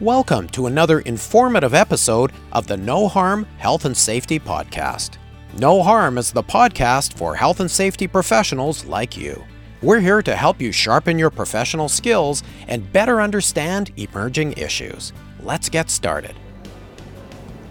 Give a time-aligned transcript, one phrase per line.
[0.00, 5.18] Welcome to another informative episode of the No Harm Health and Safety Podcast.
[5.58, 9.42] No Harm is the podcast for health and safety professionals like you.
[9.82, 15.12] We're here to help you sharpen your professional skills and better understand emerging issues.
[15.42, 16.36] Let's get started.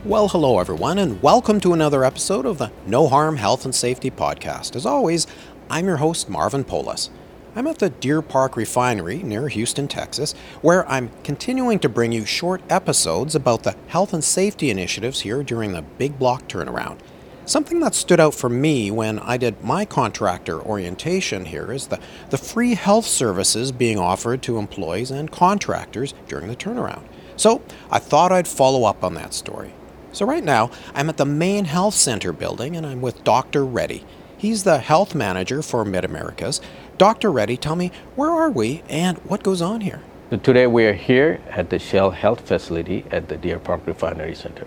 [0.03, 4.11] Well, hello everyone, and welcome to another episode of the No Harm Health and Safety
[4.11, 4.75] Podcast.
[4.75, 5.27] As always,
[5.69, 7.09] I'm your host, Marvin Polis.
[7.57, 12.23] I'm at the Deer Park Refinery near Houston, Texas, where I'm continuing to bring you
[12.23, 16.99] short episodes about the health and safety initiatives here during the Big Block turnaround.
[17.47, 21.99] Something that stood out for me when I did my contractor orientation here is the,
[22.29, 27.07] the free health services being offered to employees and contractors during the turnaround.
[27.37, 29.73] So I thought I'd follow up on that story.
[30.11, 33.65] So right now, I'm at the main health center building and I'm with Dr.
[33.65, 34.05] Reddy.
[34.37, 36.61] He's the health manager for Mid Americas.
[36.97, 37.31] Dr.
[37.31, 40.01] Reddy, tell me, where are we and what goes on here?
[40.31, 44.33] So today we are here at the Shell Health Facility at the Deer Park Refinery
[44.33, 44.65] Center.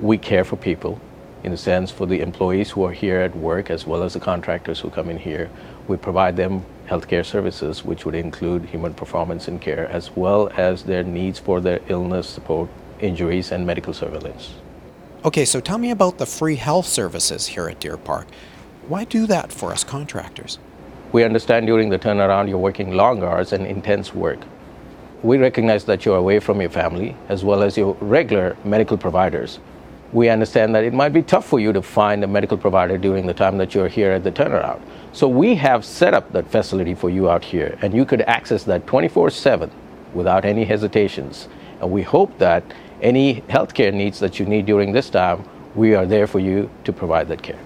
[0.00, 0.98] We care for people,
[1.44, 4.20] in a sense, for the employees who are here at work as well as the
[4.20, 5.50] contractors who come in here.
[5.86, 10.84] We provide them healthcare services, which would include human performance and care, as well as
[10.84, 14.54] their needs for their illness support, injuries, and medical surveillance.
[15.26, 18.28] Okay, so tell me about the free health services here at Deer Park.
[18.88, 20.58] Why do that for us contractors?
[21.16, 24.38] We understand during the turnaround you're working long hours and intense work.
[25.22, 29.58] We recognize that you're away from your family as well as your regular medical providers.
[30.12, 33.24] We understand that it might be tough for you to find a medical provider during
[33.24, 34.82] the time that you're here at the turnaround.
[35.14, 38.64] So we have set up that facility for you out here, and you could access
[38.64, 39.70] that 24 7
[40.12, 41.48] without any hesitations.
[41.80, 42.62] And we hope that
[43.00, 46.92] any healthcare needs that you need during this time, we are there for you to
[46.92, 47.58] provide that care.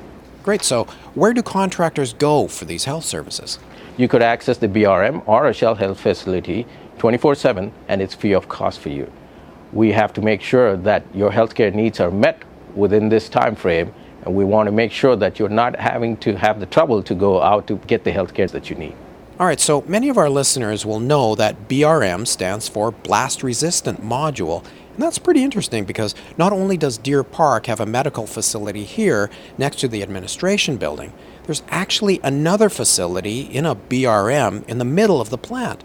[0.42, 0.62] Great.
[0.62, 3.58] So, where do contractors go for these health services?
[3.98, 6.66] You could access the BRM or a Shell Health facility
[6.98, 9.10] 24 7, and it's free of cost for you.
[9.72, 12.42] We have to make sure that your healthcare needs are met
[12.74, 13.92] within this time frame,
[14.24, 17.14] and we want to make sure that you're not having to have the trouble to
[17.14, 18.94] go out to get the healthcare that you need.
[19.38, 24.02] All right, so many of our listeners will know that BRM stands for Blast Resistant
[24.02, 24.64] Module,
[24.94, 29.30] and that's pretty interesting because not only does Deer Park have a medical facility here
[29.56, 31.12] next to the administration building,
[31.44, 35.84] there's actually another facility in a BRM in the middle of the plant.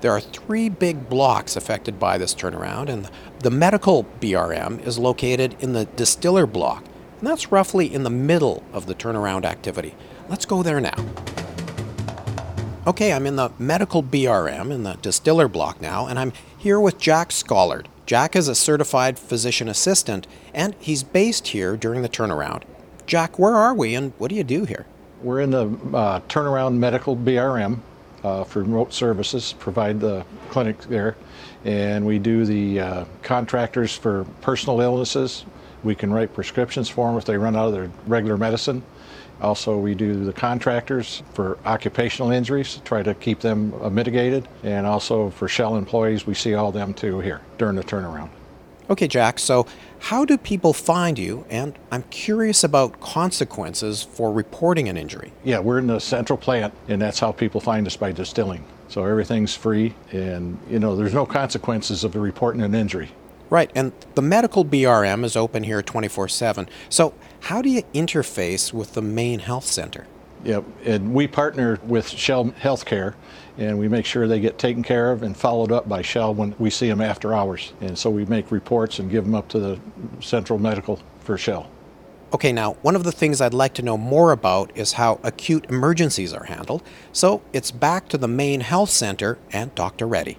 [0.00, 5.56] There are three big blocks affected by this turnaround, and the medical BRM is located
[5.60, 6.84] in the distiller block,
[7.18, 9.94] and that's roughly in the middle of the turnaround activity.
[10.28, 10.94] Let's go there now.
[12.86, 16.98] Okay, I'm in the medical BRM in the distiller block now, and I'm here with
[16.98, 17.86] Jack Scollard.
[18.10, 22.64] Jack is a certified physician assistant, and he's based here during the turnaround.
[23.06, 24.84] Jack, where are we, and what do you do here?
[25.22, 27.78] We're in the uh, turnaround medical BRM
[28.24, 31.14] uh, for remote services, provide the clinic there,
[31.64, 35.44] and we do the uh, contractors for personal illnesses.
[35.84, 38.82] We can write prescriptions for them if they run out of their regular medicine.
[39.40, 44.46] Also, we do the contractors for occupational injuries, try to keep them uh, mitigated.
[44.62, 48.30] And also for Shell employees, we see all them too here during the turnaround.
[48.90, 49.66] Okay, Jack, so
[50.00, 51.46] how do people find you?
[51.48, 55.32] And I'm curious about consequences for reporting an injury.
[55.44, 58.64] Yeah, we're in the central plant, and that's how people find us by distilling.
[58.88, 63.10] So everything's free, and you know, there's no consequences of reporting an injury.
[63.50, 66.68] Right, and the medical BRM is open here 24 7.
[66.88, 70.06] So, how do you interface with the main health center?
[70.44, 73.14] Yep, and we partner with Shell Healthcare,
[73.58, 76.54] and we make sure they get taken care of and followed up by Shell when
[76.60, 77.72] we see them after hours.
[77.80, 79.80] And so we make reports and give them up to the
[80.20, 81.68] Central Medical for Shell.
[82.32, 85.66] Okay, now, one of the things I'd like to know more about is how acute
[85.68, 86.84] emergencies are handled.
[87.12, 90.06] So, it's back to the main health center and Dr.
[90.06, 90.38] Reddy.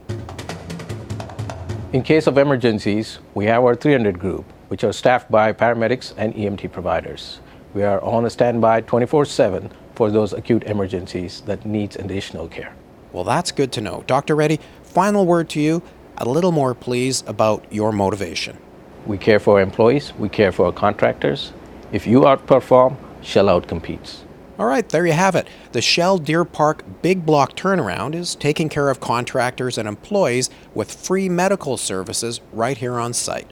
[1.94, 6.34] In case of emergencies, we have our 300 group, which are staffed by paramedics and
[6.34, 7.42] EMT providers.
[7.74, 12.74] We are on a standby 24 7 for those acute emergencies that needs additional care.
[13.12, 14.06] Well, that's good to know.
[14.08, 14.38] Dr.
[14.38, 15.84] Reddy, final word to you.
[16.18, 18.58] A little more, please, about your motivation.
[19.06, 21.52] We care for our employees, we care for our contractors.
[21.92, 24.20] If you outperform, Shell outcompetes.
[24.62, 25.48] All right, there you have it.
[25.72, 30.94] The Shell Deer Park Big Block Turnaround is taking care of contractors and employees with
[30.94, 33.50] free medical services right here on site.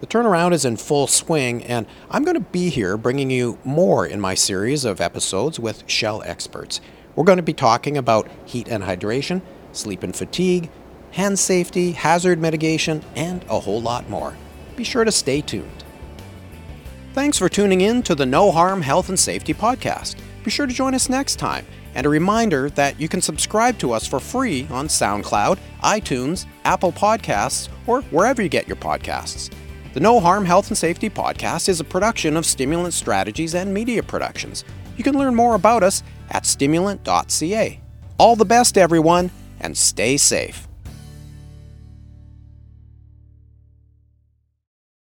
[0.00, 4.04] The turnaround is in full swing, and I'm going to be here bringing you more
[4.04, 6.80] in my series of episodes with Shell experts.
[7.14, 10.68] We're going to be talking about heat and hydration, sleep and fatigue,
[11.12, 14.36] hand safety, hazard mitigation, and a whole lot more.
[14.74, 15.84] Be sure to stay tuned.
[17.12, 20.16] Thanks for tuning in to the No Harm Health and Safety Podcast.
[20.44, 21.66] Be sure to join us next time.
[21.94, 26.92] and a reminder that you can subscribe to us for free on SoundCloud, iTunes, Apple
[26.92, 29.52] Podcasts, or wherever you get your podcasts.
[29.92, 34.04] The No Harm Health and Safety Podcast is a production of Stimulant Strategies and Media
[34.04, 34.64] Productions.
[34.96, 37.80] You can learn more about us at stimulant.ca.
[38.18, 40.68] All the best, everyone, and stay safe.